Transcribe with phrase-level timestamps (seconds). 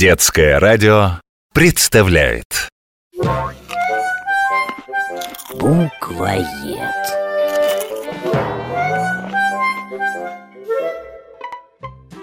[0.00, 1.20] Детское радио
[1.52, 2.70] представляет
[5.52, 6.46] Буквоед.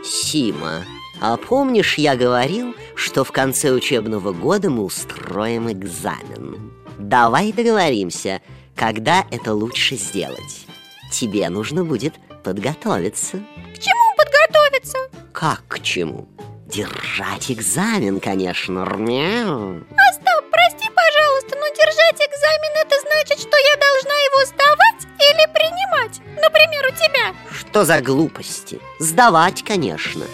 [0.04, 0.86] Сима,
[1.22, 6.74] а помнишь, я говорил, что в конце учебного года мы устроим экзамен?
[6.98, 8.42] Давай договоримся,
[8.76, 10.66] когда это лучше сделать.
[11.12, 13.38] Тебе нужно будет подготовиться.
[13.38, 14.98] К чему подготовиться?
[15.32, 16.28] Как к чему?
[16.68, 18.80] Держать экзамен, конечно.
[18.98, 19.84] Мяу.
[20.10, 26.20] Остап, прости, пожалуйста, но держать экзамен это значит, что я должна его сдавать или принимать?
[26.36, 27.36] Например, у тебя.
[27.58, 28.82] Что за глупости?
[29.00, 30.26] Сдавать, конечно.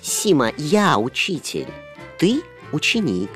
[0.00, 1.68] Сима, я учитель,
[2.18, 3.30] ты ученик.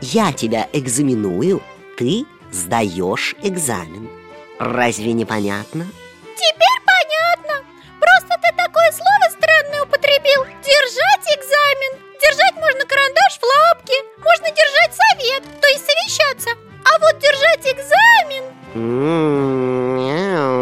[0.00, 1.60] Я тебя экзаменую,
[1.98, 4.08] ты сдаешь экзамен.
[4.60, 5.88] Разве не понятно?
[6.36, 7.66] Теперь понятно.
[7.98, 9.33] Просто ты такое слово
[15.14, 16.50] совет, то есть совещаться.
[16.84, 18.44] А вот держать экзамен...
[18.74, 20.04] М-м-м,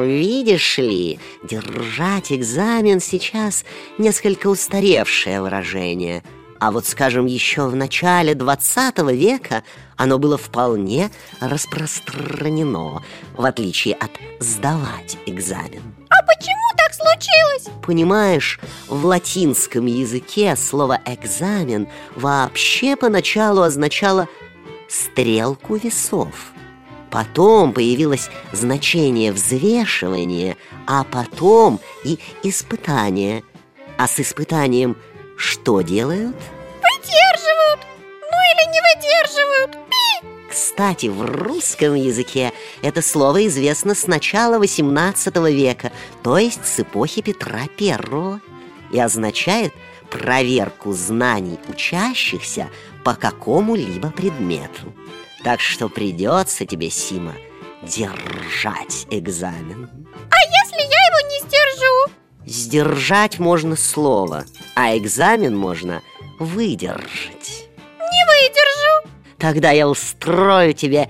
[0.05, 3.64] Видишь ли, держать экзамен сейчас
[3.98, 6.22] несколько устаревшее выражение.
[6.61, 9.64] А вот, скажем, еще в начале 20 века
[9.97, 13.03] оно было вполне распространено,
[13.37, 15.83] в отличие от сдавать экзамен.
[16.93, 17.69] Так случилось?
[17.83, 24.29] Понимаешь, в латинском языке слово «экзамен» вообще поначалу означало
[24.89, 26.53] «стрелку весов».
[27.11, 33.43] Потом появилось значение взвешивания, а потом и испытание.
[33.99, 34.97] А с испытанием
[35.37, 36.37] что делают?
[36.83, 37.81] Выдерживают.
[38.31, 39.92] Ну или не выдерживают.
[40.53, 47.22] Кстати, в русском языке это слово известно с начала XVIII века, то есть с эпохи
[47.22, 48.41] Петра I,
[48.92, 49.72] и означает
[50.11, 52.69] проверку знаний учащихся
[53.03, 54.94] по какому-либо предмету.
[55.42, 57.33] Так что придется тебе, Сима,
[57.83, 59.88] держать экзамен.
[60.28, 62.15] А если я его не сдержу?
[62.44, 64.44] Сдержать можно слово,
[64.75, 66.03] а экзамен можно
[66.38, 67.69] выдержать.
[67.98, 68.72] Не выдержу.
[69.42, 71.08] Тогда я устрою тебе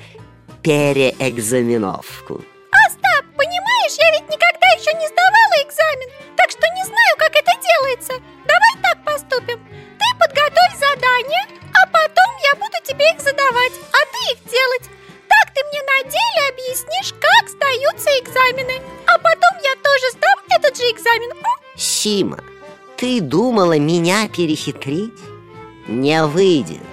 [0.63, 2.41] переэкзаменовку.
[2.73, 7.53] Остап, понимаешь, я ведь никогда еще не сдавала экзамен, так что не знаю, как это
[7.61, 8.15] делается.
[8.49, 9.61] Давай так поступим.
[10.01, 11.45] Ты подготовь задания,
[11.77, 14.89] а потом я буду тебе их задавать, а ты их делать.
[15.29, 18.81] Так ты мне на деле объяснишь, как сдаются экзамены.
[19.13, 21.37] А потом я тоже сдам этот же экзамен.
[21.77, 22.41] Сима,
[22.97, 25.21] ты думала меня перехитрить?
[25.87, 26.92] Не выйдет.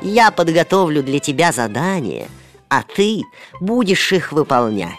[0.00, 2.28] Я подготовлю для тебя задания,
[2.68, 3.22] а ты
[3.60, 4.92] будешь их выполнять.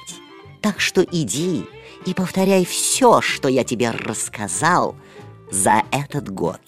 [0.61, 1.65] Так что иди
[2.05, 4.95] и повторяй все, что я тебе рассказал
[5.51, 6.59] за этот год.